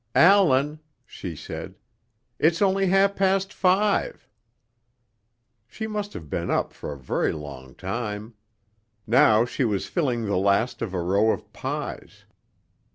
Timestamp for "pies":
11.53-12.23